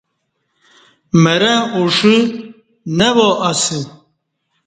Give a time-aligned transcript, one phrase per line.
[1.23, 2.15] مرں اُݜہ
[2.97, 3.79] نہ وااسہ